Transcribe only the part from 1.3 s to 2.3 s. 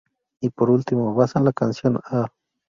la canción “"Ah!